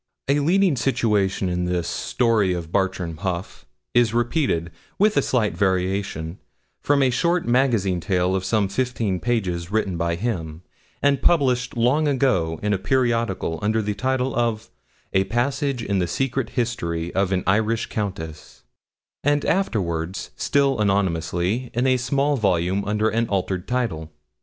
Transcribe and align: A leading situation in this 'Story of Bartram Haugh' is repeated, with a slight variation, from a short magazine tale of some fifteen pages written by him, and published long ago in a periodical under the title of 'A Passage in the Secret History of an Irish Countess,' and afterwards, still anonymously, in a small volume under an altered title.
A 0.27 0.39
leading 0.39 0.75
situation 0.77 1.47
in 1.47 1.65
this 1.65 1.87
'Story 1.87 2.53
of 2.53 2.71
Bartram 2.71 3.17
Haugh' 3.17 3.65
is 3.93 4.15
repeated, 4.15 4.71
with 4.97 5.15
a 5.15 5.21
slight 5.21 5.55
variation, 5.55 6.39
from 6.81 7.03
a 7.03 7.11
short 7.11 7.47
magazine 7.47 7.99
tale 7.99 8.35
of 8.35 8.43
some 8.43 8.67
fifteen 8.67 9.19
pages 9.19 9.69
written 9.71 9.97
by 9.97 10.15
him, 10.15 10.63
and 11.03 11.21
published 11.21 11.77
long 11.77 12.07
ago 12.07 12.59
in 12.63 12.73
a 12.73 12.79
periodical 12.79 13.59
under 13.61 13.79
the 13.79 13.93
title 13.93 14.35
of 14.35 14.71
'A 15.13 15.25
Passage 15.25 15.83
in 15.83 15.99
the 15.99 16.07
Secret 16.07 16.49
History 16.57 17.13
of 17.13 17.31
an 17.31 17.43
Irish 17.45 17.85
Countess,' 17.85 18.63
and 19.23 19.45
afterwards, 19.45 20.31
still 20.35 20.79
anonymously, 20.79 21.69
in 21.75 21.85
a 21.85 21.97
small 21.97 22.35
volume 22.37 22.83
under 22.85 23.07
an 23.09 23.27
altered 23.29 23.67
title. 23.67 24.09